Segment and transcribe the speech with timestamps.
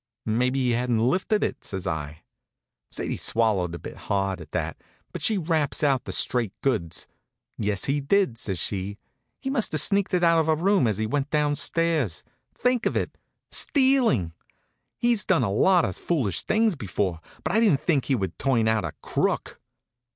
[0.25, 2.23] "Maybe he hadn't lifted it," says I.
[2.89, 4.77] Sadie swallowed a bit hard at that;
[5.13, 7.05] but she raps out the straight goods.
[7.59, 8.97] "Yes, he did," says she.
[9.41, 12.23] "He must have sneaked it out of her room as he went down stairs.
[12.55, 13.15] Think of it!
[13.51, 14.33] Stealing!
[14.97, 18.67] He's done a lot of foolish things before; but I didn't think he would turn
[18.67, 19.61] out a crook.